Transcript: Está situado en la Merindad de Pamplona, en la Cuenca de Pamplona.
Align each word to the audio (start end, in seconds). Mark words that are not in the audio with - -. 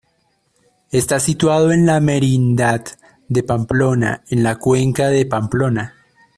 Está 0.89 1.19
situado 1.19 1.71
en 1.71 1.85
la 1.85 1.99
Merindad 1.99 2.83
de 3.27 3.43
Pamplona, 3.43 4.23
en 4.31 4.41
la 4.41 4.55
Cuenca 4.57 5.09
de 5.09 5.27
Pamplona. 5.27 5.93